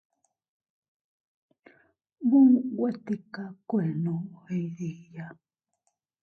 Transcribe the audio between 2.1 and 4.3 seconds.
Muʼun nwe tika kuenno